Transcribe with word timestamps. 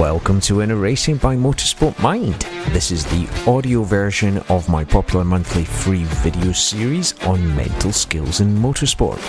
Welcome 0.00 0.40
to 0.42 0.62
Inner 0.62 0.76
Racing 0.76 1.18
by 1.18 1.36
Motorsport 1.36 2.00
Mind. 2.00 2.46
This 2.70 2.90
is 2.90 3.04
the 3.04 3.28
audio 3.46 3.82
version 3.82 4.38
of 4.48 4.66
my 4.66 4.82
popular 4.82 5.26
monthly 5.26 5.66
free 5.66 6.04
video 6.04 6.52
series 6.52 7.12
on 7.24 7.54
mental 7.54 7.92
skills 7.92 8.40
in 8.40 8.56
motorsport. 8.56 9.20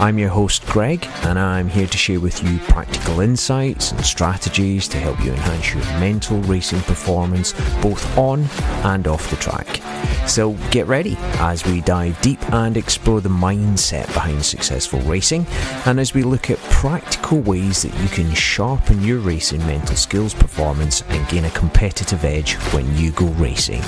I'm 0.00 0.20
your 0.20 0.28
host, 0.28 0.64
Greg, 0.66 1.04
and 1.24 1.40
I'm 1.40 1.68
here 1.68 1.88
to 1.88 1.98
share 1.98 2.20
with 2.20 2.40
you 2.44 2.60
practical 2.68 3.18
insights 3.18 3.90
and 3.90 4.06
strategies 4.06 4.86
to 4.88 4.96
help 4.96 5.18
you 5.24 5.32
enhance 5.32 5.74
your 5.74 5.82
mental 5.98 6.38
racing 6.42 6.82
performance 6.82 7.52
both 7.82 8.16
on 8.16 8.44
and 8.84 9.08
off 9.08 9.28
the 9.28 9.36
track. 9.36 9.80
So 10.28 10.52
get 10.70 10.86
ready 10.86 11.16
as 11.40 11.66
we 11.66 11.80
dive 11.80 12.20
deep 12.20 12.40
and 12.52 12.76
explore 12.76 13.20
the 13.20 13.28
mindset 13.28 14.06
behind 14.14 14.44
successful 14.44 15.00
racing, 15.00 15.46
and 15.84 15.98
as 15.98 16.14
we 16.14 16.22
look 16.22 16.48
at 16.48 16.58
practical 16.82 17.38
ways 17.42 17.82
that 17.82 17.96
you 18.02 18.08
can 18.08 18.34
sharpen 18.34 19.00
your 19.04 19.20
racing 19.20 19.64
mental 19.68 19.94
skills 19.94 20.34
performance 20.34 21.04
and 21.10 21.28
gain 21.28 21.44
a 21.44 21.50
competitive 21.50 22.24
edge 22.24 22.54
when 22.74 22.96
you 22.96 23.12
go 23.12 23.26
racing. 23.34 23.80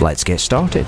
Let's 0.00 0.24
get 0.24 0.40
started. 0.40 0.86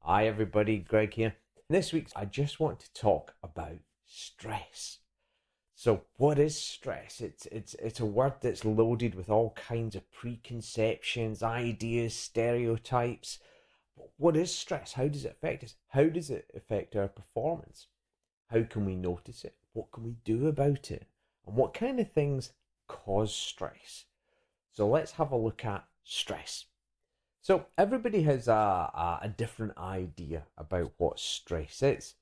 Hi, 0.00 0.26
everybody, 0.26 0.78
Greg 0.80 1.14
here. 1.14 1.36
This 1.70 1.94
week, 1.94 2.08
I 2.14 2.26
just 2.26 2.60
want 2.60 2.78
to 2.80 2.92
talk 2.92 3.36
about 3.42 3.78
stress. 4.04 4.98
So, 5.74 6.02
what 6.18 6.38
is 6.38 6.60
stress? 6.60 7.22
It's 7.22 7.46
it's 7.46 7.72
it's 7.76 8.00
a 8.00 8.04
word 8.04 8.34
that's 8.42 8.66
loaded 8.66 9.14
with 9.14 9.30
all 9.30 9.52
kinds 9.52 9.96
of 9.96 10.10
preconceptions, 10.12 11.42
ideas, 11.42 12.14
stereotypes. 12.14 13.38
What 14.18 14.36
is 14.36 14.54
stress? 14.54 14.92
How 14.92 15.08
does 15.08 15.24
it 15.24 15.38
affect 15.38 15.64
us? 15.64 15.74
How 15.88 16.04
does 16.04 16.28
it 16.28 16.50
affect 16.54 16.96
our 16.96 17.08
performance? 17.08 17.86
How 18.48 18.64
can 18.64 18.84
we 18.84 18.94
notice 18.94 19.42
it? 19.42 19.56
What 19.72 19.90
can 19.90 20.04
we 20.04 20.16
do 20.22 20.46
about 20.48 20.90
it? 20.90 21.06
And 21.46 21.56
what 21.56 21.72
kind 21.72 21.98
of 21.98 22.12
things 22.12 22.52
cause 22.88 23.34
stress? 23.34 24.04
So, 24.70 24.86
let's 24.86 25.12
have 25.12 25.32
a 25.32 25.36
look 25.36 25.64
at 25.64 25.86
stress. 26.02 26.66
So 27.44 27.66
everybody 27.76 28.22
has 28.22 28.48
a, 28.48 28.52
a, 28.52 29.18
a, 29.24 29.28
different 29.28 29.76
idea 29.76 30.44
about 30.56 30.92
what 30.96 31.20
stress 31.20 31.82
is. 31.82 32.14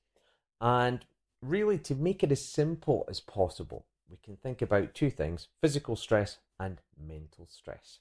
And 0.59 1.05
really, 1.41 1.77
to 1.77 1.95
make 1.95 2.25
it 2.25 2.31
as 2.33 2.43
simple 2.43 3.05
as 3.07 3.21
possible, 3.21 3.85
we 4.09 4.17
can 4.21 4.35
think 4.35 4.61
about 4.61 4.93
two 4.93 5.09
things 5.09 5.47
physical 5.61 5.95
stress 5.95 6.39
and 6.59 6.81
mental 7.01 7.47
stress. 7.49 7.99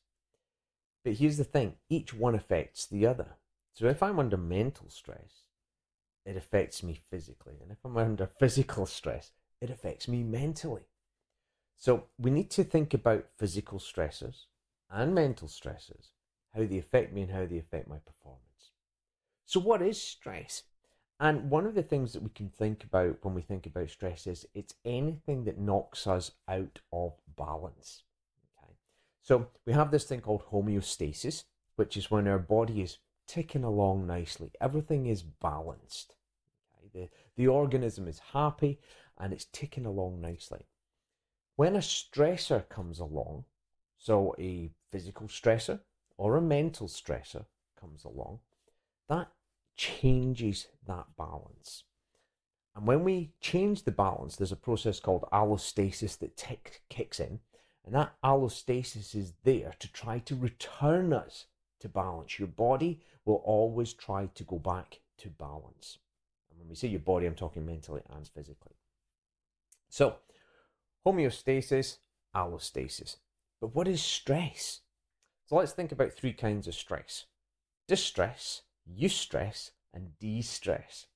But 1.05 1.13
here's 1.13 1.37
the 1.37 1.45
thing 1.45 1.77
each 1.89 2.13
one 2.13 2.35
affects 2.35 2.87
the 2.87 3.07
other. 3.07 3.37
So 3.73 3.87
if 3.87 4.03
I'm 4.03 4.19
under 4.19 4.37
mental 4.37 4.91
stress, 4.91 5.45
it 6.27 6.37
affects 6.37 6.83
me 6.83 7.03
physically. 7.09 7.55
And 7.63 7.71
if 7.71 7.79
I'm 7.85 7.97
under 7.99 8.27
physical 8.41 8.85
stress, 8.85 9.31
it 9.61 9.71
affects 9.71 10.09
me 10.09 10.25
mentally. 10.25 10.89
So 11.77 12.07
we 12.19 12.33
need 12.33 12.51
to 12.51 12.65
think 12.65 12.93
about 12.93 13.27
physical 13.39 13.79
stressors 13.79 14.47
and 14.91 15.15
mental 15.15 15.47
stressors 15.47 16.09
how 16.55 16.65
they 16.65 16.79
affect 16.79 17.13
me 17.13 17.23
and 17.23 17.31
how 17.31 17.47
they 17.47 17.59
affect 17.59 17.89
my 17.89 17.99
performance. 17.99 18.43
So, 19.47 19.61
what 19.61 19.83
is 19.83 20.01
stress? 20.01 20.63
And 21.21 21.51
one 21.51 21.67
of 21.67 21.75
the 21.75 21.83
things 21.83 22.13
that 22.13 22.23
we 22.23 22.31
can 22.31 22.49
think 22.49 22.85
about 22.85 23.19
when 23.23 23.35
we 23.35 23.43
think 23.43 23.67
about 23.67 23.91
stress 23.91 24.27
is 24.27 24.47
it's 24.55 24.75
anything 24.85 25.45
that 25.45 25.59
knocks 25.59 26.07
us 26.07 26.33
out 26.49 26.81
of 26.93 27.13
balance. 27.37 28.03
Okay. 28.59 28.73
So, 29.23 29.49
we 29.67 29.73
have 29.73 29.91
this 29.91 30.05
thing 30.05 30.21
called 30.21 30.47
homeostasis, 30.51 31.45
which 31.77 31.97
is 31.97 32.11
when 32.11 32.27
our 32.27 32.39
body 32.39 32.83
is 32.83 32.99
ticking 33.27 33.65
along 33.65 34.07
nicely, 34.07 34.51
everything 34.61 35.07
is 35.07 35.23
balanced. 35.23 36.17
Okay. 36.77 36.89
The, 36.93 37.43
the 37.43 37.49
organism 37.49 38.09
is 38.09 38.21
happy 38.33 38.79
and 39.19 39.33
it's 39.33 39.47
ticking 39.47 39.87
along 39.87 40.21
nicely. 40.21 40.67
When 41.57 41.77
a 41.77 41.81
stressor 41.81 42.69
comes 42.69 42.99
along, 42.99 43.45
so 43.99 44.35
a 44.39 44.71
physical 44.91 45.29
stressor, 45.29 45.81
or 46.23 46.37
a 46.37 46.41
mental 46.41 46.87
stressor 46.87 47.47
comes 47.81 48.05
along, 48.05 48.39
that 49.09 49.27
changes 49.77 50.69
that 50.87 51.05
balance. 51.19 51.83
And 52.77 52.87
when 52.87 53.03
we 53.03 53.33
change 53.41 53.83
the 53.83 53.91
balance, 53.91 54.37
there's 54.37 54.53
a 54.53 54.57
process 54.57 55.01
called 55.01 55.25
allostasis 55.33 56.17
that 56.21 56.41
kicks 56.89 57.19
in. 57.19 57.41
And 57.85 57.93
that 57.97 58.15
allostasis 58.25 59.17
is 59.17 59.33
there 59.43 59.75
to 59.81 59.93
try 59.93 60.21
to 60.21 60.37
return 60.37 61.13
us 61.13 61.47
to 61.81 61.89
balance. 61.89 62.39
Your 62.39 62.47
body 62.47 63.01
will 63.25 63.43
always 63.45 63.93
try 63.93 64.27
to 64.33 64.45
go 64.45 64.61
back 64.61 65.01
to 65.19 65.29
balance. 65.29 65.99
And 66.49 66.61
when 66.61 66.69
we 66.69 66.77
say 66.77 66.87
your 66.87 67.01
body, 67.01 67.27
I'm 67.27 67.35
talking 67.35 67.67
mentally 67.67 68.03
and 68.09 68.29
physically. 68.29 68.77
So, 69.89 70.19
homeostasis, 71.05 71.97
allostasis. 72.33 73.17
But 73.61 73.75
what 73.75 73.89
is 73.89 74.01
stress? 74.01 74.83
So 75.53 75.57
let's 75.57 75.73
think 75.73 75.93
about 75.93 76.15
three 76.15 76.33
kinds 76.33 76.67
of 76.67 76.75
stress 76.75 77.27
distress, 77.87 78.63
eustress, 78.91 79.73
and 79.93 80.19
de-stress. 80.19 81.09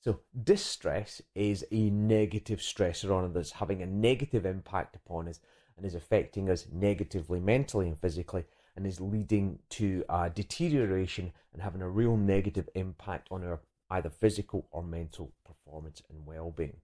So 0.00 0.20
distress 0.44 1.20
is 1.34 1.66
a 1.72 1.90
negative 1.90 2.60
stressor 2.60 3.10
on 3.12 3.24
us 3.24 3.32
that's 3.34 3.50
having 3.50 3.82
a 3.82 3.86
negative 3.86 4.46
impact 4.46 4.94
upon 4.94 5.26
us 5.26 5.40
and 5.76 5.84
is 5.84 5.96
affecting 5.96 6.48
us 6.48 6.68
negatively 6.72 7.40
mentally 7.40 7.88
and 7.88 7.98
physically 7.98 8.44
and 8.76 8.86
is 8.86 9.00
leading 9.00 9.58
to 9.70 10.04
a 10.08 10.30
deterioration 10.30 11.32
and 11.52 11.60
having 11.60 11.82
a 11.82 11.90
real 11.90 12.16
negative 12.16 12.68
impact 12.76 13.26
on 13.32 13.42
our 13.42 13.58
either 13.90 14.10
physical 14.10 14.68
or 14.70 14.84
mental 14.84 15.32
performance 15.44 16.02
and 16.08 16.24
well-being. 16.24 16.76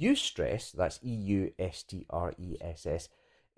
Eustress, 0.00 0.70
that's 0.70 1.00
E 1.02 1.10
U 1.10 1.52
S 1.58 1.82
T 1.82 2.06
R 2.08 2.34
E 2.38 2.56
S 2.60 2.86
S, 2.86 3.08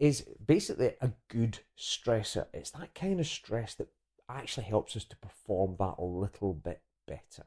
is 0.00 0.25
basically 0.44 0.94
a 1.03 1.12
good 1.28 1.59
stressor. 1.78 2.47
It's 2.55 2.71
that 2.71 2.94
kind 2.94 3.21
of 3.21 3.27
stress 3.27 3.75
that 3.75 3.88
actually 4.31 4.65
helps 4.65 4.97
us 4.97 5.05
to 5.05 5.16
perform 5.16 5.77
that 5.78 5.97
a 5.99 6.05
little 6.05 6.55
bit 6.55 6.81
better. 7.06 7.44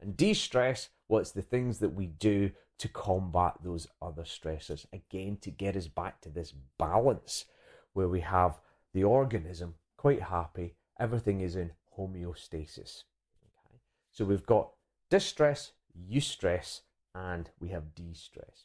And 0.00 0.16
de 0.16 0.34
stress, 0.34 0.88
what's 1.06 1.30
the 1.30 1.40
things 1.40 1.78
that 1.78 1.94
we 1.94 2.06
do 2.08 2.50
to 2.78 2.88
combat 2.88 3.54
those 3.62 3.86
other 4.02 4.24
stressors? 4.24 4.86
Again, 4.92 5.38
to 5.42 5.52
get 5.52 5.76
us 5.76 5.86
back 5.86 6.20
to 6.22 6.28
this 6.28 6.52
balance 6.78 7.44
where 7.92 8.08
we 8.08 8.20
have 8.20 8.60
the 8.92 9.04
organism 9.04 9.76
quite 9.96 10.22
happy, 10.22 10.74
everything 10.98 11.40
is 11.40 11.54
in 11.54 11.70
homeostasis. 11.96 13.04
Okay? 13.44 13.78
So 14.10 14.24
we've 14.24 14.44
got 14.44 14.72
distress, 15.10 15.72
eustress, 16.10 16.80
and 17.14 17.50
we 17.60 17.68
have 17.68 17.94
de 17.94 18.14
stress. 18.14 18.64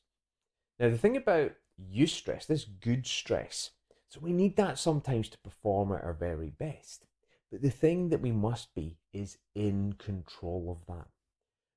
Now, 0.80 0.90
the 0.90 0.98
thing 0.98 1.18
about 1.18 1.52
eustress, 1.94 2.48
this 2.48 2.66
good 2.66 3.06
stress. 3.06 3.72
So 4.10 4.20
we 4.22 4.34
need 4.34 4.56
that 4.56 4.80
sometimes 4.80 5.30
to 5.30 5.38
perform 5.40 5.92
at 5.92 6.04
our 6.04 6.14
very 6.14 6.50
best. 6.50 7.06
But 7.52 7.62
the 7.62 7.70
thing 7.70 8.10
that 8.10 8.22
we 8.22 8.32
must 8.32 8.74
be 8.76 8.98
is 9.14 9.38
in 9.56 9.94
control 9.94 10.68
of 10.70 10.94
that. 10.94 11.08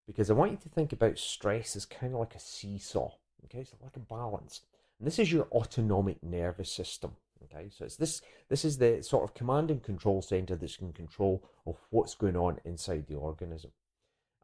Because 0.07 0.31
I 0.31 0.35
want 0.35 0.53
you 0.53 0.59
to 0.59 0.69
think 0.69 0.93
about 0.93 1.19
stress 1.19 1.77
as 1.77 1.87
kind 1.87 2.15
of 2.15 2.21
like 2.21 2.35
a 2.35 2.41
seesaw, 2.41 3.13
okay? 3.45 3.65
So 3.65 3.77
like 3.83 3.97
a 3.97 4.01
balance. 4.01 4.63
And 4.99 5.07
this 5.07 5.19
is 5.19 5.33
your 5.33 5.47
autonomic 5.53 6.23
nervous 6.23 6.71
system, 6.71 7.13
okay? 7.45 7.71
So 7.71 7.85
it's 7.85 7.97
this 7.97 8.21
this 8.49 8.65
is 8.65 8.79
the 8.79 9.03
sort 9.03 9.25
of 9.25 9.35
command 9.35 9.71
and 9.71 9.83
control 9.83 10.21
center 10.21 10.57
that's 10.57 10.79
in 10.79 10.93
control 10.93 11.43
of 11.67 11.77
what's 11.91 12.15
going 12.15 12.37
on 12.37 12.61
inside 12.65 13.07
the 13.07 13.15
organism. 13.17 13.71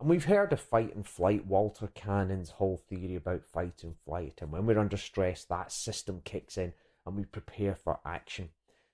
And 0.00 0.08
we've 0.08 0.26
heard 0.26 0.52
of 0.52 0.60
fight 0.60 0.94
and 0.94 1.06
flight, 1.06 1.46
Walter 1.46 1.88
Cannon's 1.88 2.50
whole 2.50 2.76
theory 2.76 3.16
about 3.16 3.44
fight 3.44 3.82
and 3.82 3.96
flight. 4.04 4.38
And 4.40 4.52
when 4.52 4.64
we're 4.64 4.78
under 4.78 4.96
stress, 4.96 5.44
that 5.44 5.72
system 5.72 6.20
kicks 6.24 6.56
in 6.56 6.72
and 7.04 7.16
we 7.16 7.24
prepare 7.24 7.74
for 7.74 7.98
action. 8.04 8.50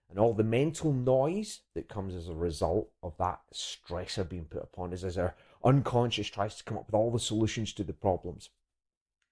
And 0.08 0.18
all 0.18 0.32
the 0.32 0.44
mental 0.44 0.92
noise 0.92 1.60
that 1.74 1.88
comes 1.88 2.14
as 2.14 2.28
a 2.28 2.34
result 2.34 2.90
of 3.02 3.16
that 3.18 3.40
stressor 3.52 4.26
being 4.26 4.46
put 4.46 4.62
upon 4.62 4.94
us 4.94 5.04
as 5.04 5.18
our 5.18 5.34
unconscious 5.62 6.28
tries 6.28 6.54
to 6.56 6.64
come 6.64 6.78
up 6.78 6.86
with 6.86 6.94
all 6.94 7.10
the 7.10 7.18
solutions 7.18 7.72
to 7.74 7.84
the 7.84 7.92
problems. 7.92 8.48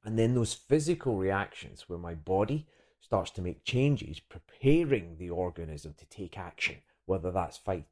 And 0.04 0.18
then 0.18 0.34
those 0.34 0.54
physical 0.54 1.16
reactions 1.16 1.88
where 1.88 1.98
my 1.98 2.14
body 2.14 2.66
starts 3.00 3.30
to 3.32 3.42
make 3.42 3.64
changes, 3.64 4.20
preparing 4.20 5.16
the 5.16 5.30
organism 5.30 5.94
to 5.98 6.06
take 6.06 6.38
action, 6.38 6.76
whether 7.06 7.30
that's 7.30 7.56
fight 7.56 7.86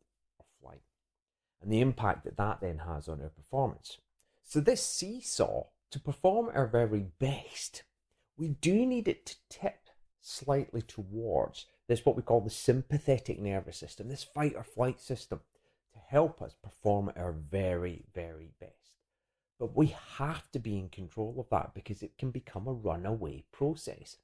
and 1.62 1.72
the 1.72 1.80
impact 1.80 2.24
that 2.24 2.36
that 2.36 2.60
then 2.60 2.78
has 2.78 3.08
on 3.08 3.20
our 3.20 3.28
performance. 3.28 3.98
So, 4.42 4.60
this 4.60 4.84
seesaw, 4.84 5.66
to 5.90 6.00
perform 6.00 6.50
our 6.54 6.66
very 6.66 7.06
best, 7.18 7.82
we 8.36 8.48
do 8.48 8.86
need 8.86 9.08
it 9.08 9.26
to 9.26 9.36
tip 9.48 9.88
slightly 10.20 10.82
towards 10.82 11.66
this, 11.88 12.06
what 12.06 12.16
we 12.16 12.22
call 12.22 12.40
the 12.40 12.50
sympathetic 12.50 13.40
nervous 13.40 13.76
system, 13.76 14.08
this 14.08 14.22
fight 14.22 14.54
or 14.54 14.62
flight 14.62 15.00
system, 15.00 15.40
to 15.92 15.98
help 16.08 16.40
us 16.40 16.54
perform 16.62 17.10
our 17.16 17.32
very, 17.32 18.04
very 18.14 18.52
best. 18.60 18.74
But 19.58 19.76
we 19.76 19.94
have 20.16 20.50
to 20.52 20.58
be 20.58 20.78
in 20.78 20.88
control 20.88 21.34
of 21.38 21.50
that 21.50 21.74
because 21.74 22.02
it 22.02 22.16
can 22.16 22.30
become 22.30 22.66
a 22.66 22.72
runaway 22.72 23.44
process. 23.52 24.16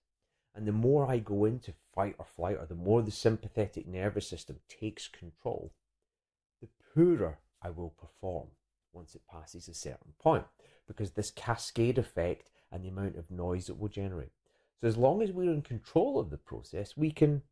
And 0.54 0.66
the 0.66 0.72
more 0.72 1.10
I 1.10 1.18
go 1.18 1.44
into 1.44 1.74
fight 1.94 2.14
or 2.18 2.24
flight, 2.24 2.56
or 2.58 2.66
the 2.66 2.74
more 2.74 3.02
the 3.02 3.10
sympathetic 3.10 3.86
nervous 3.86 4.28
system 4.28 4.60
takes 4.68 5.08
control, 5.08 5.72
poorer 6.96 7.38
I 7.62 7.70
will 7.70 7.90
perform 7.90 8.48
once 8.92 9.14
it 9.14 9.22
passes 9.30 9.68
a 9.68 9.74
certain 9.74 10.14
point 10.18 10.46
because 10.88 11.12
this 11.12 11.30
cascade 11.30 11.98
effect 11.98 12.50
and 12.72 12.82
the 12.82 12.88
amount 12.88 13.16
of 13.16 13.30
noise 13.30 13.68
it 13.68 13.78
will 13.78 13.88
generate. 13.88 14.32
So, 14.80 14.88
as 14.88 14.96
long 14.96 15.22
as 15.22 15.32
we're 15.32 15.52
in 15.52 15.62
control 15.62 16.18
of 16.18 16.30
the 16.30 16.38
process, 16.38 16.96
we 16.96 17.10
can 17.10 17.42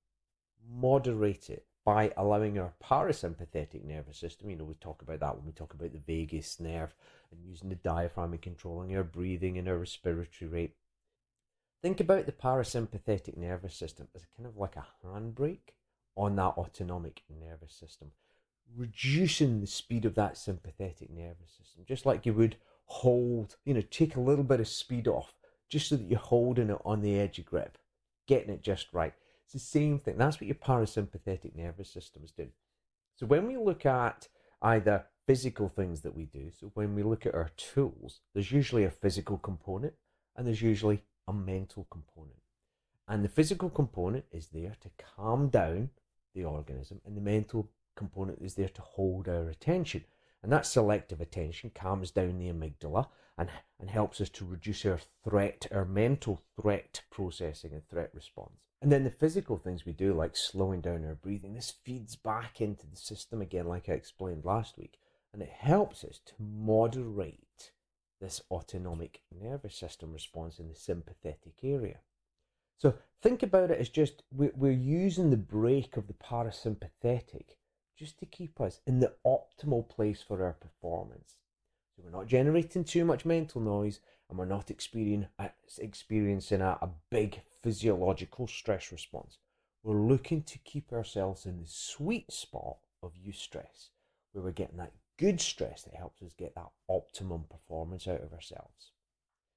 moderate 0.69 1.51
it 1.51 1.67
by 1.85 2.11
allowing 2.17 2.59
our 2.59 2.73
parasympathetic 2.83 3.85
nervous 3.85 4.19
system, 4.19 4.49
you 4.49 4.57
know, 4.57 4.65
we 4.65 4.75
talk 4.75 5.03
about 5.03 5.21
that 5.21 5.37
when 5.37 5.45
we 5.45 5.53
talk 5.53 5.75
about 5.75 5.93
the 5.93 5.99
vagus 5.99 6.59
nerve 6.59 6.95
and 7.31 7.45
using 7.45 7.69
the 7.69 7.75
diaphragm 7.75 8.33
and 8.33 8.41
controlling 8.41 8.97
our 8.97 9.05
breathing 9.05 9.59
and 9.59 9.69
our 9.69 9.77
respiratory 9.77 10.51
rate. 10.51 10.77
Think 11.83 12.01
about 12.01 12.25
the 12.25 12.33
parasympathetic 12.33 13.37
nervous 13.37 13.77
system 13.77 14.09
as 14.15 14.25
kind 14.35 14.47
of 14.47 14.57
like 14.57 14.77
a 14.77 14.87
handbrake 15.05 15.75
on 16.17 16.37
that 16.37 16.57
autonomic 16.57 17.23
nervous 17.29 17.75
system, 17.75 18.13
reducing 18.77 19.61
the 19.61 19.67
speed 19.67 20.05
of 20.05 20.15
that 20.15 20.37
sympathetic 20.37 21.11
nervous 21.11 21.53
system, 21.59 21.85
just 21.87 22.07
like 22.07 22.27
you 22.27 22.33
would 22.35 22.57
hold, 22.87 23.57
you 23.65 23.75
know, 23.75 23.83
take 23.91 24.17
a 24.17 24.21
little 24.21 24.45
bit 24.45 24.61
of 24.61 24.69
speed 24.69 25.09
off 25.09 25.35
just 25.69 25.89
so 25.89 25.97
that 25.97 26.09
you're 26.09 26.19
holding 26.19 26.71
it 26.71 26.81
on 26.85 27.01
the 27.01 27.19
edge 27.19 27.39
of 27.39 27.47
grip, 27.47 27.79
getting 28.27 28.51
it 28.51 28.63
just 28.63 28.93
right. 28.93 29.15
It's 29.45 29.53
the 29.53 29.59
same 29.59 29.99
thing. 29.99 30.17
That's 30.19 30.41
what 30.41 30.49
your 30.49 30.57
parasympathetic 30.57 31.55
nervous 31.55 31.91
system 31.91 32.23
is 32.25 32.33
doing. 32.33 32.53
So 33.17 33.27
when 33.27 33.47
we 33.47 33.57
look 33.57 33.87
at 33.87 34.29
either 34.61 35.05
physical 35.27 35.69
things 35.69 36.01
that 36.03 36.15
we 36.15 36.25
do, 36.25 36.51
so 36.59 36.71
when 36.75 36.95
we 36.95 37.03
look 37.03 37.27
at 37.27 37.35
our 37.35 37.51
tools, 37.57 38.21
there's 38.33 38.53
usually 38.53 38.85
a 38.85 38.91
physical 38.91 39.39
component 39.39 39.95
and 40.37 40.47
there's 40.47 40.63
usually 40.63 41.03
a 41.29 41.33
mental 41.33 41.87
component. 41.91 42.41
And 43.07 43.25
the 43.25 43.29
physical 43.29 43.71
component 43.71 44.25
is 44.33 44.49
there 44.49 44.75
to 44.81 44.91
calm 45.17 45.49
down 45.49 45.91
the 46.35 46.45
organism, 46.45 47.01
and 47.07 47.17
the 47.17 47.21
mental 47.21 47.71
component 47.97 48.41
is 48.41 48.55
there 48.55 48.69
to 48.69 48.83
hold 48.83 49.29
our 49.29 49.49
attention. 49.49 50.05
And 50.43 50.53
that 50.53 50.67
selective 50.67 51.21
attention 51.21 51.71
calms 51.75 52.11
down 52.11 52.39
the 52.39 52.49
amygdala 52.49 53.09
and, 53.39 53.49
and 53.81 53.89
helps 53.89 54.21
us 54.21 54.29
to 54.31 54.45
reduce 54.45 54.85
our 54.85 55.01
threat, 55.25 55.67
our 55.73 55.85
mental 55.85 56.43
threat 56.61 57.03
processing 57.11 57.73
and 57.73 57.89
threat 57.89 58.11
response. 58.15 58.61
And 58.83 58.93
then 58.93 59.05
the 59.05 59.11
physical 59.11 59.57
things 59.57 59.87
we 59.87 59.93
do, 59.93 60.13
like 60.13 60.37
slowing 60.37 60.83
down 60.83 61.07
our 61.07 61.15
breathing, 61.15 61.55
this 61.55 61.71
feeds 61.71 62.17
back 62.17 62.61
into 62.61 62.87
the 62.87 62.97
system 62.97 63.41
again, 63.41 63.67
like 63.67 63.89
I 63.89 63.93
explained 63.93 64.45
last 64.45 64.77
week. 64.77 64.99
And 65.33 65.41
it 65.41 65.49
helps 65.49 66.05
us 66.05 66.21
to 66.27 66.35
moderate 66.39 67.73
this 68.21 68.43
autonomic 68.51 69.23
nervous 69.33 69.77
system 69.77 70.13
response 70.13 70.59
in 70.59 70.69
the 70.69 70.75
sympathetic 70.75 71.55
area. 71.63 72.01
So 72.77 72.95
think 73.23 73.43
about 73.43 73.71
it 73.71 73.81
as 73.81 73.89
just 73.89 74.23
we're 74.31 74.71
using 74.71 75.31
the 75.31 75.37
brake 75.37 75.97
of 75.97 76.07
the 76.07 76.13
parasympathetic 76.13 77.57
just 77.97 78.19
to 78.19 78.27
keep 78.27 78.61
us 78.61 78.81
in 78.87 79.01
the 79.01 79.13
optimal 79.27 79.89
place 79.89 80.23
for 80.23 80.45
our 80.45 80.55
performance. 80.55 81.37
So 81.97 82.03
we're 82.05 82.17
not 82.17 82.27
generating 82.27 82.85
too 82.85 83.05
much 83.05 83.25
mental 83.25 83.61
noise 83.61 84.01
and 84.29 84.39
we're 84.39 84.47
not 84.47 84.71
uh, 84.71 85.49
experiencing 85.79 86.61
a, 86.61 86.79
a 86.83 86.91
big 87.11 87.41
physiological 87.63 88.47
stress 88.47 88.91
response. 88.91 89.39
We're 89.83 90.01
looking 90.01 90.43
to 90.45 90.59
keep 90.59 90.93
ourselves 90.93 91.47
in 91.47 91.61
the 91.61 91.69
sweet 91.69 92.33
spot 92.33 92.79
of 93.03 93.13
eustress, 93.15 93.91
where 94.33 94.43
we're 94.43 94.53
getting 94.53 94.79
that 94.79 94.93
good 95.19 95.41
stress 95.41 95.83
that 95.83 95.95
helps 95.95 96.23
us 96.23 96.33
get 96.37 96.55
that 96.55 96.71
optimum 96.89 97.45
performance 97.51 98.09
out 98.09 98.23
of 98.23 98.33
ourselves. 98.33 98.93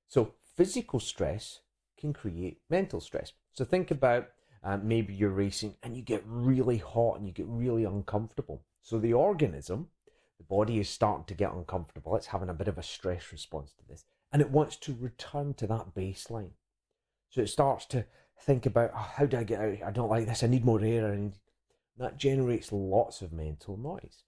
So, 0.10 0.34
physical 0.56 1.00
stress 1.00 1.62
can 1.98 2.14
create 2.14 2.60
mental 2.70 3.00
stress. 3.00 3.32
So, 3.54 3.66
think 3.66 3.90
about 3.90 4.30
maybe 4.84 5.14
you're 5.14 5.30
racing 5.30 5.76
and 5.84 5.96
you 5.96 6.02
get 6.02 6.24
really 6.26 6.78
hot 6.78 7.18
and 7.18 7.28
you 7.28 7.34
get 7.34 7.48
really 7.48 7.84
uncomfortable. 7.84 8.64
So, 8.82 9.00
the 9.00 9.14
organism, 9.14 9.88
the 10.38 10.44
body 10.44 10.80
is 10.80 10.90
starting 10.90 11.26
to 11.26 11.34
get 11.34 11.54
uncomfortable. 11.54 12.16
It's 12.16 12.28
having 12.28 12.50
a 12.50 12.54
bit 12.54 12.68
of 12.68 12.78
a 12.78 12.84
stress 12.84 13.32
response 13.32 13.72
to 13.74 13.88
this 13.88 14.06
and 14.32 14.42
it 14.42 14.52
wants 14.52 14.76
to 14.78 14.98
return 15.00 15.54
to 15.56 15.68
that 15.68 15.96
baseline. 15.96 16.52
So, 17.30 17.42
it 17.42 17.50
starts 17.50 17.86
to 17.88 18.06
think 18.42 18.66
about 18.66 18.92
oh, 18.94 19.10
how 19.16 19.26
do 19.26 19.38
I 19.38 19.44
get 19.44 19.62
out? 19.62 19.78
I 19.86 19.92
don't 19.92 20.10
like 20.10 20.26
this. 20.26 20.44
I 20.44 20.48
need 20.48 20.66
more 20.66 20.84
air. 20.84 21.12
And 21.12 21.34
that 21.98 22.18
generates 22.18 22.72
lots 22.72 23.22
of 23.22 23.34
mental 23.34 23.78
noise. 23.78 24.24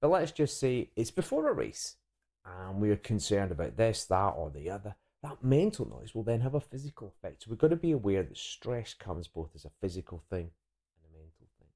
But 0.00 0.10
let's 0.10 0.32
just 0.32 0.60
say 0.60 0.90
it's 0.96 1.10
before 1.10 1.48
a 1.48 1.52
race 1.52 1.96
and 2.44 2.80
we're 2.80 2.96
concerned 2.96 3.50
about 3.50 3.76
this, 3.76 4.04
that, 4.06 4.34
or 4.36 4.50
the 4.50 4.70
other. 4.70 4.94
That 5.28 5.44
mental 5.44 5.86
noise 5.86 6.14
will 6.14 6.22
then 6.22 6.40
have 6.40 6.54
a 6.54 6.60
physical 6.60 7.06
effect. 7.08 7.42
So 7.42 7.50
we've 7.50 7.58
got 7.58 7.68
to 7.68 7.76
be 7.76 7.90
aware 7.90 8.22
that 8.22 8.38
stress 8.38 8.94
comes 8.94 9.28
both 9.28 9.50
as 9.54 9.66
a 9.66 9.70
physical 9.78 10.22
thing 10.30 10.52
and 10.96 11.04
a 11.04 11.18
mental 11.18 11.46
thing. 11.58 11.68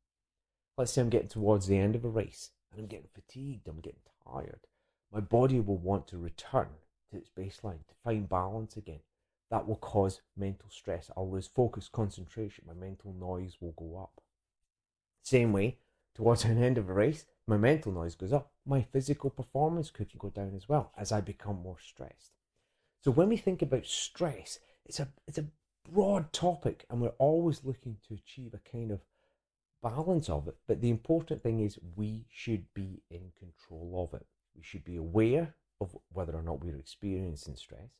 Let's 0.78 0.92
say 0.92 1.02
I'm 1.02 1.10
getting 1.10 1.28
towards 1.28 1.66
the 1.66 1.76
end 1.76 1.94
of 1.94 2.06
a 2.06 2.08
race 2.08 2.52
and 2.70 2.80
I'm 2.80 2.86
getting 2.86 3.10
fatigued, 3.12 3.68
I'm 3.68 3.80
getting 3.80 4.00
tired. 4.26 4.60
My 5.12 5.20
body 5.20 5.60
will 5.60 5.76
want 5.76 6.08
to 6.08 6.16
return 6.16 6.68
to 7.10 7.18
its 7.18 7.28
baseline 7.28 7.86
to 7.88 7.94
find 8.02 8.26
balance 8.26 8.78
again. 8.78 9.00
That 9.50 9.68
will 9.68 9.76
cause 9.76 10.22
mental 10.34 10.70
stress. 10.70 11.10
I'll 11.14 11.30
lose 11.30 11.46
focus, 11.46 11.90
concentration. 11.92 12.64
My 12.66 12.72
mental 12.72 13.12
noise 13.12 13.58
will 13.60 13.72
go 13.72 14.00
up. 14.00 14.22
Same 15.22 15.52
way, 15.52 15.76
towards 16.14 16.44
an 16.46 16.62
end 16.62 16.78
of 16.78 16.88
a 16.88 16.94
race, 16.94 17.26
my 17.46 17.58
mental 17.58 17.92
noise 17.92 18.14
goes 18.14 18.32
up. 18.32 18.50
My 18.64 18.80
physical 18.80 19.28
performance 19.28 19.90
could 19.90 20.08
go 20.18 20.30
down 20.30 20.54
as 20.56 20.70
well 20.70 20.90
as 20.96 21.12
I 21.12 21.20
become 21.20 21.60
more 21.60 21.76
stressed. 21.78 22.32
So 23.02 23.10
when 23.10 23.28
we 23.28 23.36
think 23.36 23.62
about 23.62 23.84
stress, 23.84 24.60
it's 24.86 25.00
a 25.00 25.08
it's 25.26 25.38
a 25.38 25.48
broad 25.90 26.32
topic 26.32 26.86
and 26.88 27.00
we're 27.00 27.18
always 27.18 27.64
looking 27.64 27.96
to 28.06 28.14
achieve 28.14 28.54
a 28.54 28.70
kind 28.70 28.92
of 28.92 29.00
balance 29.82 30.28
of 30.28 30.46
it. 30.46 30.56
But 30.68 30.80
the 30.80 30.90
important 30.90 31.42
thing 31.42 31.58
is 31.58 31.80
we 31.96 32.26
should 32.30 32.64
be 32.74 33.02
in 33.10 33.32
control 33.36 34.08
of 34.08 34.18
it. 34.18 34.26
We 34.56 34.62
should 34.62 34.84
be 34.84 34.96
aware 34.96 35.54
of 35.80 35.96
whether 36.12 36.32
or 36.32 36.42
not 36.42 36.64
we're 36.64 36.76
experiencing 36.76 37.56
stress 37.56 37.90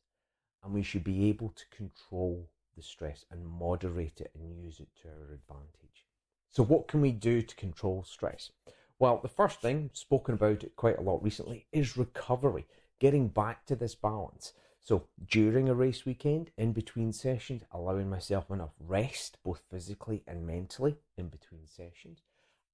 and 0.63 0.73
we 0.73 0.83
should 0.83 1.03
be 1.03 1.27
able 1.27 1.49
to 1.49 1.75
control 1.75 2.49
the 2.77 2.81
stress 2.81 3.25
and 3.29 3.45
moderate 3.45 4.21
it 4.21 4.31
and 4.33 4.55
use 4.55 4.79
it 4.79 4.87
to 5.01 5.09
our 5.09 5.33
advantage. 5.33 6.05
So 6.49 6.63
what 6.63 6.87
can 6.87 7.01
we 7.01 7.11
do 7.11 7.41
to 7.41 7.55
control 7.57 8.05
stress? 8.07 8.51
Well, 8.99 9.19
the 9.21 9.27
first 9.27 9.59
thing, 9.59 9.89
spoken 9.91 10.35
about 10.35 10.63
it 10.63 10.77
quite 10.77 10.97
a 10.97 11.01
lot 11.01 11.21
recently, 11.21 11.67
is 11.73 11.97
recovery, 11.97 12.65
getting 12.99 13.27
back 13.27 13.65
to 13.65 13.75
this 13.75 13.95
balance. 13.95 14.53
So 14.83 15.07
during 15.25 15.69
a 15.69 15.73
race 15.73 16.05
weekend, 16.05 16.51
in 16.57 16.73
between 16.73 17.13
sessions, 17.13 17.63
allowing 17.71 18.09
myself 18.09 18.51
enough 18.51 18.73
rest, 18.79 19.37
both 19.41 19.61
physically 19.71 20.23
and 20.27 20.45
mentally, 20.45 20.97
in 21.17 21.29
between 21.29 21.65
sessions. 21.67 22.19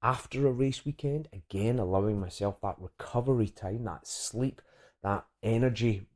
After 0.01 0.47
a 0.47 0.51
race 0.51 0.85
weekend, 0.85 1.27
again, 1.31 1.77
allowing 1.77 2.19
myself 2.19 2.61
that 2.61 2.77
recovery 2.79 3.49
time, 3.49 3.83
that 3.83 4.07
sleep, 4.07 4.59
that 5.03 5.25
energy, 5.43 6.07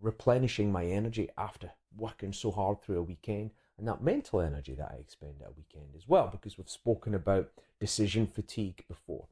replenishing 0.00 0.72
my 0.72 0.86
energy 0.86 1.28
after 1.36 1.70
working 1.96 2.32
so 2.32 2.50
hard 2.50 2.80
through 2.80 2.98
a 2.98 3.02
weekend, 3.02 3.50
and 3.76 3.86
that 3.86 4.02
mental 4.02 4.40
energy 4.40 4.74
that 4.74 4.90
I 4.90 5.00
expend 5.00 5.34
at 5.42 5.48
a 5.48 5.54
weekend 5.54 5.94
as 5.94 6.08
well, 6.08 6.28
because 6.28 6.56
we've 6.56 6.70
spoken 6.70 7.14
about 7.14 7.50
decision 7.78 8.26
fatigue 8.26 8.84
before. 8.88 9.26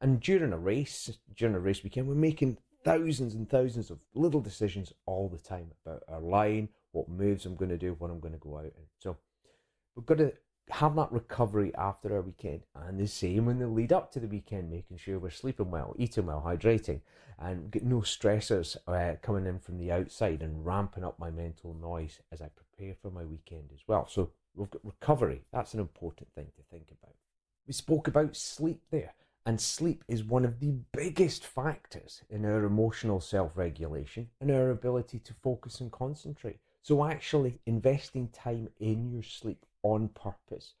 And 0.00 0.20
during 0.20 0.52
a 0.52 0.58
race, 0.58 1.10
during 1.34 1.56
a 1.56 1.60
race 1.60 1.82
weekend, 1.82 2.06
we're 2.06 2.14
making 2.14 2.58
thousands 2.84 3.34
and 3.34 3.48
thousands 3.48 3.90
of 3.90 3.98
little 4.14 4.40
decisions 4.40 4.92
all 5.06 5.28
the 5.28 5.38
time 5.38 5.72
about 5.84 6.02
our 6.08 6.20
line, 6.20 6.68
what 6.92 7.08
moves 7.08 7.46
I'm 7.46 7.56
going 7.56 7.70
to 7.70 7.78
do, 7.78 7.96
what 7.98 8.10
I'm 8.10 8.20
going 8.20 8.34
to 8.34 8.38
go 8.40 8.58
out 8.58 8.64
in. 8.64 8.72
So 8.98 9.16
we've 9.96 10.06
got 10.06 10.18
to 10.18 10.32
have 10.70 10.96
that 10.96 11.12
recovery 11.12 11.72
after 11.76 12.14
our 12.14 12.22
weekend, 12.22 12.62
and 12.74 12.98
the 12.98 13.06
same 13.06 13.48
in 13.48 13.58
the 13.58 13.66
lead 13.66 13.92
up 13.92 14.10
to 14.12 14.20
the 14.20 14.26
weekend, 14.26 14.70
making 14.70 14.96
sure 14.96 15.18
we're 15.18 15.30
sleeping 15.30 15.70
well, 15.70 15.94
eating 15.98 16.26
well, 16.26 16.42
hydrating, 16.44 17.00
and 17.38 17.70
get 17.70 17.84
no 17.84 18.00
stressors 18.00 18.76
uh, 18.86 19.16
coming 19.20 19.46
in 19.46 19.58
from 19.58 19.78
the 19.78 19.92
outside 19.92 20.40
and 20.40 20.64
ramping 20.64 21.04
up 21.04 21.18
my 21.18 21.30
mental 21.30 21.74
noise 21.74 22.20
as 22.32 22.40
I 22.40 22.48
prepare 22.48 22.94
for 23.02 23.10
my 23.10 23.24
weekend 23.24 23.70
as 23.74 23.80
well. 23.86 24.06
So 24.08 24.30
we've 24.54 24.70
got 24.70 24.84
recovery. 24.84 25.42
That's 25.52 25.74
an 25.74 25.80
important 25.80 26.28
thing 26.34 26.46
to 26.56 26.62
think 26.70 26.88
about. 27.02 27.14
We 27.66 27.72
spoke 27.72 28.08
about 28.08 28.36
sleep 28.36 28.80
there. 28.90 29.14
And 29.46 29.60
sleep 29.60 30.04
is 30.08 30.24
one 30.24 30.46
of 30.46 30.60
the 30.60 30.72
biggest 30.92 31.44
factors 31.44 32.22
in 32.30 32.46
our 32.46 32.64
emotional 32.64 33.20
self 33.20 33.58
regulation 33.58 34.30
and 34.40 34.50
our 34.50 34.70
ability 34.70 35.18
to 35.18 35.34
focus 35.34 35.80
and 35.80 35.92
concentrate. 35.92 36.60
So, 36.80 37.04
actually, 37.04 37.60
investing 37.66 38.28
time 38.28 38.70
in 38.78 39.10
your 39.10 39.22
sleep 39.22 39.66
on 39.82 40.08
purpose, 40.08 40.74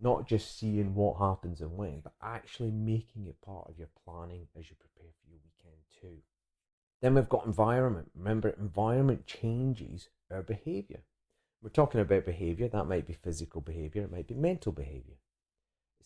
not 0.00 0.28
just 0.28 0.58
seeing 0.58 0.94
what 0.94 1.18
happens 1.18 1.62
and 1.62 1.78
when, 1.78 2.00
but 2.00 2.12
actually 2.22 2.70
making 2.70 3.26
it 3.26 3.40
part 3.40 3.68
of 3.70 3.78
your 3.78 3.88
planning 4.04 4.48
as 4.58 4.68
you 4.68 4.76
prepare 4.76 5.12
for 5.22 5.30
your 5.30 5.40
weekend 5.42 5.80
too. 6.00 6.22
Then 7.00 7.14
we've 7.14 7.28
got 7.28 7.46
environment. 7.46 8.10
Remember, 8.14 8.50
environment 8.50 9.26
changes 9.26 10.10
our 10.30 10.42
behavior. 10.42 11.04
We're 11.62 11.70
talking 11.70 12.02
about 12.02 12.26
behavior, 12.26 12.68
that 12.68 12.84
might 12.86 13.06
be 13.06 13.14
physical 13.14 13.62
behavior, 13.62 14.02
it 14.02 14.12
might 14.12 14.26
be 14.26 14.34
mental 14.34 14.72
behavior 14.72 15.16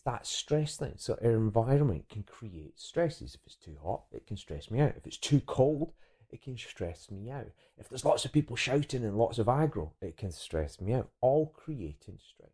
that 0.04 0.26
stress 0.26 0.76
thing. 0.76 0.94
So 0.96 1.18
our 1.23 1.32
environment 1.32 2.08
can 2.08 2.23
create 2.23 2.78
stresses. 2.78 3.34
If 3.34 3.40
it's 3.46 3.56
too 3.56 3.76
hot, 3.82 4.04
it 4.12 4.26
can 4.26 4.37
stress 4.37 4.70
me 4.70 4.80
out. 4.80 4.94
If 4.96 5.06
it's 5.06 5.16
too 5.16 5.40
cold, 5.40 5.92
it 6.30 6.42
can 6.42 6.56
stress 6.56 7.11
me 7.11 7.30
out. 7.30 7.46
If 7.78 7.88
there's 7.88 8.04
lots 8.04 8.25
of 8.25 8.32
people 8.32 8.56
shouting 8.56 9.04
and 9.04 9.16
lots 9.16 9.38
of 9.38 9.46
aggro, 9.46 9.92
it 10.00 10.16
can 10.16 10.32
stress 10.32 10.80
me 10.80 10.92
out, 10.92 11.08
all 11.20 11.54
creating 11.56 12.18
stress. 12.18 12.50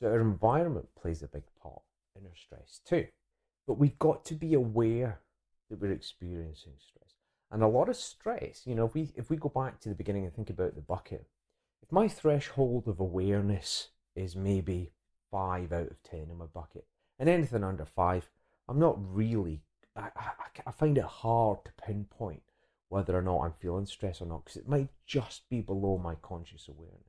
So 0.00 0.08
our 0.08 0.20
environment 0.20 0.88
plays 1.00 1.22
a 1.22 1.28
big 1.28 1.44
part 1.60 1.82
in 2.14 2.24
our 2.26 2.36
stress 2.36 2.80
too. 2.86 3.06
But 3.66 3.78
we've 3.78 3.98
got 3.98 4.24
to 4.26 4.34
be 4.34 4.54
aware 4.54 5.20
that 5.68 5.80
we're 5.80 5.92
experiencing 5.92 6.74
stress. 6.78 7.14
And 7.50 7.62
a 7.62 7.68
lot 7.68 7.88
of 7.88 7.96
stress, 7.96 8.62
you 8.64 8.74
know, 8.74 8.86
if 8.86 8.94
we 8.94 9.10
if 9.14 9.30
we 9.30 9.36
go 9.36 9.48
back 9.48 9.80
to 9.80 9.88
the 9.88 9.94
beginning 9.94 10.24
and 10.24 10.34
think 10.34 10.50
about 10.50 10.74
the 10.74 10.80
bucket, 10.80 11.26
if 11.82 11.90
my 11.90 12.08
threshold 12.08 12.88
of 12.88 13.00
awareness 13.00 13.88
is 14.14 14.36
maybe 14.36 14.92
five 15.36 15.70
out 15.70 15.90
of 15.90 16.02
ten 16.02 16.28
in 16.30 16.38
my 16.38 16.46
bucket, 16.46 16.86
and 17.18 17.28
anything 17.28 17.62
under 17.62 17.84
five, 17.84 18.30
I'm 18.68 18.78
not 18.78 18.96
really. 18.98 19.60
I, 19.94 20.08
I, 20.16 20.30
I 20.66 20.70
find 20.70 20.96
it 20.96 21.04
hard 21.04 21.58
to 21.66 21.72
pinpoint 21.84 22.42
whether 22.88 23.16
or 23.16 23.20
not 23.20 23.40
I'm 23.40 23.52
feeling 23.60 23.84
stress 23.84 24.22
or 24.22 24.26
not 24.26 24.44
because 24.44 24.56
it 24.56 24.68
might 24.68 24.88
just 25.06 25.48
be 25.50 25.60
below 25.60 25.98
my 25.98 26.14
conscious 26.14 26.68
awareness. 26.68 27.02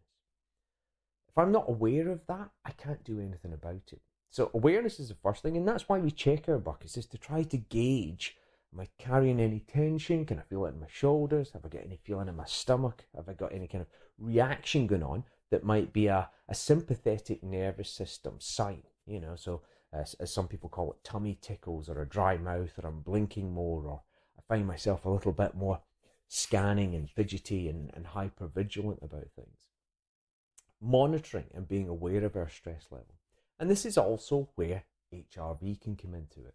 If 1.30 1.38
I'm 1.38 1.54
not 1.54 1.70
aware 1.70 2.10
of 2.10 2.26
that, 2.28 2.50
I 2.66 2.72
can't 2.72 3.04
do 3.04 3.22
anything 3.22 3.54
about 3.54 3.94
it. 3.94 4.02
So 4.30 4.52
awareness 4.54 5.00
is 5.00 5.08
the 5.08 5.16
first 5.16 5.42
thing, 5.42 5.56
and 5.56 5.66
that's 5.66 5.88
why 5.88 6.00
we 6.00 6.12
check 6.12 6.50
our 6.50 6.58
buckets 6.58 6.98
is 6.98 7.06
to 7.08 7.18
try 7.18 7.44
to 7.44 7.58
gauge: 7.58 8.36
Am 8.74 8.82
I 8.82 8.90
carrying 9.00 9.40
any 9.40 9.62
tension? 9.62 10.26
Can 10.26 10.40
I 10.40 10.50
feel 10.50 10.66
it 10.66 10.74
in 10.74 10.82
my 10.82 10.88
shoulders? 10.90 11.52
Have 11.54 11.64
I 11.64 11.70
got 11.70 11.86
any 11.86 12.00
feeling 12.04 12.28
in 12.28 12.36
my 12.36 12.46
stomach? 12.46 13.06
Have 13.16 13.30
I 13.30 13.34
got 13.34 13.54
any 13.54 13.68
kind 13.68 13.84
of 13.84 13.88
reaction 14.18 14.86
going 14.86 15.04
on 15.04 15.24
that 15.52 15.64
might 15.64 15.94
be 15.94 16.08
a, 16.08 16.30
a 16.48 16.56
sympathetic 16.56 17.44
nervous 17.44 17.90
system 17.90 18.36
sign? 18.40 18.84
You 19.06 19.20
know, 19.20 19.36
so 19.36 19.62
as, 19.94 20.14
as 20.16 20.34
some 20.34 20.48
people 20.48 20.70
call 20.70 20.92
it, 20.92 21.04
tummy 21.04 21.38
tickles 21.42 21.90
or 21.90 22.02
a 22.02 22.08
dry 22.08 22.38
mouth, 22.38 22.78
or 22.82 22.88
I'm 22.88 23.02
blinking 23.02 23.54
more, 23.54 23.86
or 23.86 24.02
I 24.38 24.42
find 24.48 24.68
myself 24.68 25.06
a 25.06 25.10
little 25.10 25.32
bit 25.32 25.56
more 25.56 25.82
scanning 26.28 26.94
and 26.94 27.10
fidgety 27.10 27.70
and, 27.70 27.92
and 27.94 28.08
hyper 28.08 28.48
vigilant 28.48 29.00
about 29.02 29.32
things. 29.36 29.60
Monitoring 30.82 31.48
and 31.54 31.68
being 31.68 31.88
aware 31.88 32.24
of 32.24 32.36
our 32.36 32.50
stress 32.50 32.88
level. 32.92 33.16
And 33.60 33.70
this 33.70 33.86
is 33.86 33.98
also 33.98 34.50
where 34.56 34.84
HRV 35.14 35.82
can 35.82 35.96
come 35.96 36.14
into 36.14 36.46
it. 36.46 36.54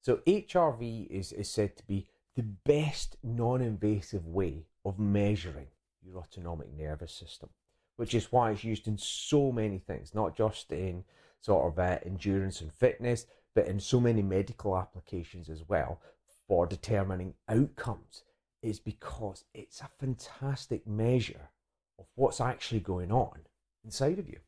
So, 0.00 0.20
HRV 0.26 1.08
is, 1.08 1.32
is 1.32 1.50
said 1.50 1.76
to 1.76 1.86
be 1.86 2.06
the 2.36 2.42
best 2.42 3.16
non 3.22 3.60
invasive 3.60 4.26
way 4.26 4.64
of 4.84 4.98
measuring 4.98 5.66
your 6.02 6.18
autonomic 6.18 6.72
nervous 6.72 7.12
system, 7.12 7.50
which 8.00 8.14
is 8.14 8.32
why 8.32 8.50
it's 8.50 8.64
used 8.64 8.88
in 8.88 8.96
so 8.96 9.52
many 9.52 9.76
things, 9.76 10.14
not 10.14 10.34
just 10.34 10.72
in 10.72 11.04
sort 11.42 11.70
of 11.70 11.78
uh, 11.78 11.98
endurance 12.06 12.62
and 12.62 12.72
fitness, 12.72 13.26
but 13.54 13.66
in 13.66 13.78
so 13.78 14.00
many 14.00 14.22
medical 14.22 14.74
applications 14.74 15.50
as 15.50 15.68
well 15.68 16.00
for 16.48 16.66
determining 16.66 17.34
outcomes, 17.46 18.22
is 18.62 18.80
because 18.80 19.44
it's 19.52 19.82
a 19.82 19.90
fantastic 19.98 20.86
measure 20.86 21.50
of 21.98 22.06
what's 22.14 22.40
actually 22.40 22.80
going 22.80 23.12
on 23.12 23.40
inside 23.84 24.18
of 24.18 24.30
you. 24.30 24.38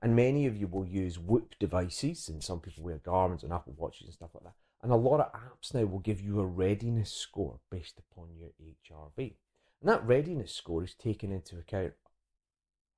And 0.00 0.16
many 0.16 0.46
of 0.46 0.56
you 0.56 0.66
will 0.66 0.86
use 0.86 1.18
Whoop 1.18 1.54
devices, 1.60 2.30
and 2.30 2.42
some 2.42 2.60
people 2.60 2.82
wear 2.82 2.96
Garmin's 2.96 3.42
and 3.42 3.52
Apple 3.52 3.74
Watches 3.76 4.06
and 4.06 4.14
stuff 4.14 4.30
like 4.32 4.44
that. 4.44 4.54
And 4.82 4.90
a 4.90 4.96
lot 4.96 5.20
of 5.20 5.30
apps 5.34 5.74
now 5.74 5.84
will 5.84 5.98
give 5.98 6.22
you 6.22 6.40
a 6.40 6.46
readiness 6.46 7.12
score 7.12 7.60
based 7.70 7.98
upon 7.98 8.28
your 8.34 8.52
HRV. 8.58 9.34
And 9.82 9.90
that 9.90 10.06
readiness 10.06 10.54
score 10.54 10.82
is 10.82 10.94
taken 10.94 11.30
into 11.30 11.58
account 11.58 11.92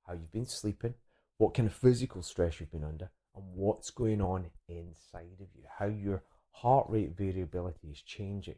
how 0.07 0.13
you've 0.13 0.31
been 0.31 0.45
sleeping, 0.45 0.93
what 1.37 1.53
kind 1.53 1.67
of 1.67 1.75
physical 1.75 2.21
stress 2.21 2.59
you've 2.59 2.71
been 2.71 2.83
under, 2.83 3.09
and 3.35 3.43
what's 3.53 3.89
going 3.89 4.21
on 4.21 4.45
inside 4.67 5.39
of 5.41 5.47
you, 5.55 5.63
how 5.79 5.87
your 5.87 6.23
heart 6.51 6.85
rate 6.89 7.17
variability 7.17 7.89
is 7.89 8.01
changing 8.01 8.55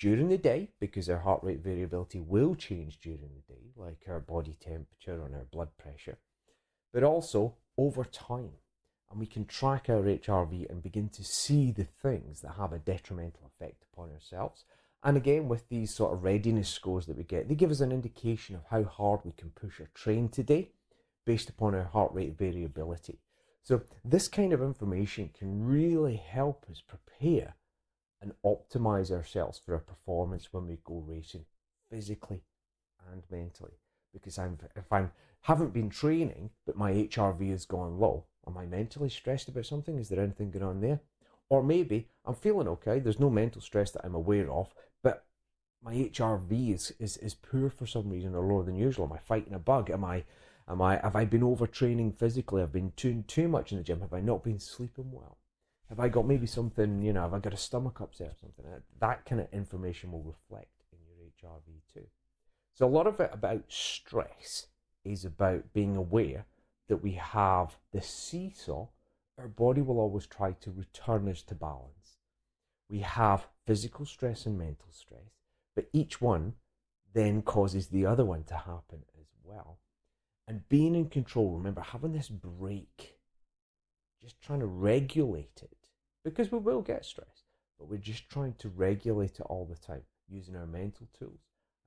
during 0.00 0.28
the 0.28 0.38
day, 0.38 0.68
because 0.80 1.08
our 1.08 1.20
heart 1.20 1.40
rate 1.44 1.62
variability 1.62 2.18
will 2.18 2.56
change 2.56 2.98
during 2.98 3.20
the 3.20 3.54
day, 3.54 3.70
like 3.76 4.02
our 4.08 4.18
body 4.18 4.56
temperature 4.60 5.24
and 5.24 5.34
our 5.34 5.46
blood 5.52 5.68
pressure, 5.78 6.18
but 6.92 7.04
also 7.04 7.54
over 7.78 8.04
time. 8.04 8.50
And 9.10 9.20
we 9.20 9.26
can 9.26 9.44
track 9.44 9.86
our 9.88 10.02
HRV 10.02 10.70
and 10.70 10.82
begin 10.82 11.10
to 11.10 11.22
see 11.22 11.70
the 11.70 11.84
things 11.84 12.40
that 12.40 12.54
have 12.56 12.72
a 12.72 12.78
detrimental 12.78 13.42
effect 13.46 13.84
upon 13.92 14.10
ourselves. 14.10 14.64
And 15.04 15.16
again, 15.16 15.48
with 15.48 15.68
these 15.68 15.92
sort 15.92 16.12
of 16.12 16.22
readiness 16.22 16.68
scores 16.68 17.06
that 17.06 17.16
we 17.16 17.24
get, 17.24 17.48
they 17.48 17.56
give 17.56 17.70
us 17.70 17.80
an 17.80 17.90
indication 17.90 18.54
of 18.54 18.64
how 18.70 18.84
hard 18.84 19.20
we 19.24 19.32
can 19.32 19.50
push 19.50 19.80
our 19.80 19.88
train 19.94 20.28
today 20.28 20.70
based 21.26 21.48
upon 21.48 21.74
our 21.74 21.84
heart 21.84 22.12
rate 22.14 22.38
variability. 22.38 23.18
So, 23.64 23.82
this 24.04 24.28
kind 24.28 24.52
of 24.52 24.62
information 24.62 25.30
can 25.36 25.64
really 25.64 26.16
help 26.16 26.66
us 26.70 26.80
prepare 26.80 27.54
and 28.20 28.32
optimize 28.44 29.10
ourselves 29.10 29.58
for 29.58 29.74
our 29.74 29.80
performance 29.80 30.52
when 30.52 30.66
we 30.66 30.78
go 30.84 31.02
racing, 31.06 31.44
physically 31.90 32.42
and 33.10 33.22
mentally. 33.30 33.72
Because 34.12 34.38
I'm, 34.38 34.58
if 34.76 34.92
I 34.92 35.06
haven't 35.42 35.72
been 35.72 35.90
training, 35.90 36.50
but 36.66 36.76
my 36.76 36.92
HRV 36.92 37.50
has 37.50 37.66
gone 37.66 37.98
low, 37.98 38.26
am 38.46 38.56
I 38.56 38.66
mentally 38.66 39.08
stressed 39.08 39.48
about 39.48 39.66
something? 39.66 39.98
Is 39.98 40.08
there 40.08 40.22
anything 40.22 40.50
going 40.50 40.64
on 40.64 40.80
there? 40.80 41.00
Or 41.52 41.62
maybe 41.62 42.08
I'm 42.24 42.34
feeling 42.34 42.66
okay, 42.66 42.98
there's 42.98 43.20
no 43.20 43.28
mental 43.28 43.60
stress 43.60 43.90
that 43.90 44.06
I'm 44.06 44.14
aware 44.14 44.50
of, 44.50 44.72
but 45.02 45.26
my 45.82 45.92
HRV 45.92 46.72
is, 46.72 46.94
is, 46.98 47.18
is 47.18 47.34
poor 47.34 47.68
for 47.68 47.84
some 47.84 48.08
reason 48.08 48.34
or 48.34 48.42
lower 48.42 48.62
than 48.62 48.74
usual. 48.74 49.04
Am 49.04 49.12
I 49.12 49.18
fighting 49.18 49.52
a 49.52 49.58
bug? 49.58 49.90
Am 49.90 50.02
I 50.02 50.24
Am 50.66 50.80
I 50.80 50.96
have 50.96 51.14
I 51.14 51.26
been 51.26 51.42
overtraining 51.42 52.16
physically? 52.16 52.62
I've 52.62 52.72
been 52.72 52.92
too 52.96 53.22
too 53.26 53.48
much 53.48 53.70
in 53.70 53.76
the 53.76 53.84
gym. 53.84 54.00
Have 54.00 54.14
I 54.14 54.20
not 54.20 54.42
been 54.42 54.58
sleeping 54.58 55.12
well? 55.12 55.36
Have 55.90 56.00
I 56.00 56.08
got 56.08 56.26
maybe 56.26 56.46
something, 56.46 57.02
you 57.02 57.12
know, 57.12 57.20
have 57.20 57.34
I 57.34 57.38
got 57.38 57.52
a 57.52 57.58
stomach 57.58 58.00
upset 58.00 58.28
or 58.28 58.36
something? 58.40 58.64
That 59.00 59.26
kind 59.26 59.42
of 59.42 59.48
information 59.52 60.10
will 60.10 60.22
reflect 60.22 60.84
in 60.90 61.00
your 61.04 61.50
HRV 61.50 61.82
too. 61.92 62.06
So 62.72 62.86
a 62.86 62.96
lot 62.96 63.06
of 63.06 63.20
it 63.20 63.30
about 63.30 63.64
stress 63.68 64.68
is 65.04 65.26
about 65.26 65.74
being 65.74 65.96
aware 65.96 66.46
that 66.88 67.02
we 67.02 67.12
have 67.12 67.76
the 67.92 68.00
seesaw. 68.00 68.86
Our 69.38 69.48
body 69.48 69.80
will 69.80 69.98
always 69.98 70.26
try 70.26 70.52
to 70.52 70.70
return 70.70 71.28
us 71.28 71.42
to 71.42 71.54
balance. 71.54 72.18
We 72.88 73.00
have 73.00 73.48
physical 73.66 74.04
stress 74.04 74.46
and 74.46 74.58
mental 74.58 74.90
stress, 74.90 75.38
but 75.74 75.88
each 75.92 76.20
one 76.20 76.54
then 77.14 77.42
causes 77.42 77.88
the 77.88 78.06
other 78.06 78.24
one 78.24 78.44
to 78.44 78.54
happen 78.54 79.04
as 79.18 79.26
well 79.42 79.78
and 80.48 80.68
being 80.68 80.94
in 80.94 81.08
control. 81.08 81.50
Remember, 81.52 81.80
having 81.80 82.12
this 82.12 82.28
brake, 82.28 83.16
just 84.20 84.40
trying 84.40 84.60
to 84.60 84.66
regulate 84.66 85.60
it 85.62 85.76
because 86.24 86.52
we 86.52 86.58
will 86.58 86.82
get 86.82 87.04
stressed, 87.04 87.44
but 87.78 87.88
we're 87.88 87.96
just 87.96 88.28
trying 88.28 88.54
to 88.58 88.68
regulate 88.68 89.40
it 89.40 89.46
all 89.46 89.66
the 89.66 89.76
time 89.76 90.02
using 90.28 90.56
our 90.56 90.66
mental 90.66 91.08
tools 91.18 91.40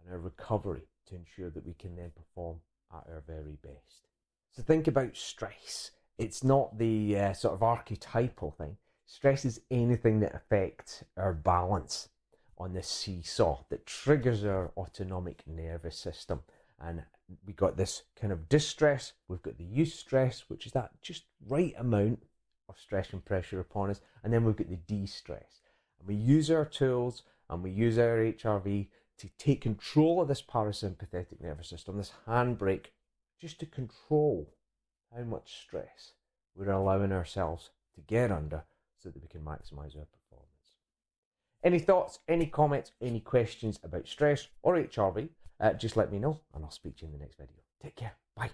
and 0.04 0.12
our 0.12 0.20
recovery 0.20 0.88
to 1.08 1.16
ensure 1.16 1.50
that 1.50 1.66
we 1.66 1.74
can 1.74 1.96
then 1.96 2.12
perform 2.16 2.58
at 2.92 3.06
our 3.08 3.24
very 3.26 3.58
best. 3.62 4.08
So, 4.52 4.64
think 4.64 4.88
about 4.88 5.16
stress. 5.18 5.92
It's 6.18 6.44
not 6.44 6.78
the 6.78 7.18
uh, 7.18 7.34
sort 7.34 7.54
of 7.54 7.64
archetypal 7.64 8.52
thing. 8.52 8.78
Stress 9.06 9.46
is 9.46 9.62
anything 9.70 10.20
that 10.22 10.36
affects 10.36 11.04
our 11.18 11.34
balance 11.34 12.10
on 12.58 12.74
the 12.74 12.82
seesaw 12.82 13.64
that 13.70 13.86
triggers 13.86 14.44
our 14.46 14.72
autonomic 14.78 15.44
nervous 15.46 15.98
system 15.98 16.42
and 16.80 17.04
we 17.46 17.54
got 17.54 17.78
this 17.78 18.04
kind 18.20 18.32
of 18.32 18.50
distress, 18.50 19.14
we've 19.28 19.42
got 19.42 19.58
the 19.58 19.66
eustress, 19.66 20.44
which 20.48 20.66
is 20.66 20.72
that 20.74 20.92
just 21.02 21.24
right 21.48 21.74
amount 21.78 22.20
of 22.70 22.80
stress 22.80 23.14
and 23.14 23.24
pressure 23.26 23.60
upon 23.60 23.90
us, 23.90 24.02
and 24.24 24.34
then 24.34 24.44
we've 24.44 24.56
got 24.56 24.70
the 24.70 24.76
de-stress. 24.76 25.62
And 26.00 26.08
we 26.08 26.16
use 26.16 26.52
our 26.52 26.66
tools 26.66 27.24
and 27.50 27.64
we 27.64 27.72
use 27.72 27.98
our 27.98 28.18
HRV 28.18 28.88
to 29.18 29.30
take 29.38 29.62
control 29.62 30.22
of 30.22 30.28
this 30.28 30.42
parasympathetic 30.42 31.42
nervous 31.42 31.70
system, 31.70 31.98
this 31.98 32.12
handbrake, 32.28 32.88
just 33.40 33.60
to 33.60 33.66
control 33.66 34.54
how 35.16 35.24
much 35.24 35.62
stress 35.62 36.14
we're 36.56 36.72
allowing 36.72 37.12
ourselves 37.12 37.70
to 37.96 38.02
get 38.02 38.32
under 38.32 38.64
so 39.02 39.10
that 39.10 39.22
we 39.22 39.28
can 39.28 39.42
maximize 39.42 39.98
our 39.98 40.06
performance. 40.06 40.76
Any 41.64 41.80
thoughts, 41.80 42.20
any 42.28 42.46
comments, 42.48 42.92
any 43.02 43.20
questions 43.20 43.80
about 43.84 44.08
stress 44.08 44.48
or 44.62 44.76
HRV? 44.76 45.30
uh, 45.60 45.74
just 45.74 45.98
let 45.98 46.12
me 46.12 46.20
know 46.20 46.40
and 46.54 46.64
I'll 46.64 46.72
speak 46.72 46.98
to 46.98 47.06
you 47.06 47.12
in 47.12 47.18
the 47.18 47.24
next 47.24 47.38
video. 47.38 47.56
Take 47.82 47.96
care. 47.96 48.14
Bye. 48.36 48.52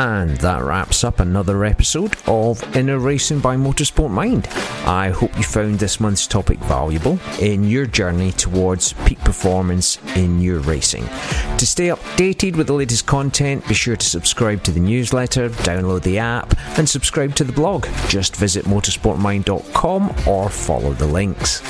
And 0.00 0.38
that 0.38 0.62
wraps 0.62 1.04
up 1.04 1.20
another 1.20 1.62
episode 1.62 2.16
of 2.26 2.64
Inner 2.74 2.98
Racing 2.98 3.40
by 3.40 3.56
Motorsport 3.56 4.08
Mind. 4.08 4.48
I 4.86 5.10
hope 5.10 5.36
you 5.36 5.42
found 5.42 5.78
this 5.78 6.00
month's 6.00 6.26
topic 6.26 6.58
valuable 6.60 7.18
in 7.38 7.64
your 7.64 7.84
journey 7.84 8.32
towards 8.32 8.94
peak 9.04 9.18
performance 9.18 9.98
in 10.16 10.40
your 10.40 10.60
racing. 10.60 11.04
To 11.58 11.66
stay 11.66 11.88
updated 11.88 12.56
with 12.56 12.68
the 12.68 12.72
latest 12.72 13.04
content, 13.04 13.68
be 13.68 13.74
sure 13.74 13.96
to 13.96 14.06
subscribe 14.06 14.62
to 14.62 14.70
the 14.70 14.80
newsletter, 14.80 15.50
download 15.50 16.02
the 16.02 16.16
app, 16.16 16.56
and 16.78 16.88
subscribe 16.88 17.34
to 17.34 17.44
the 17.44 17.52
blog. 17.52 17.86
Just 18.08 18.36
visit 18.36 18.64
motorsportmind.com 18.64 20.14
or 20.26 20.48
follow 20.48 20.94
the 20.94 21.06
links. 21.06 21.60